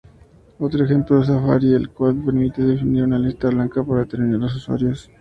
[0.57, 5.07] Otro ejemplo es Safari, el cual permite definir una lista blanca para determinados usuarios.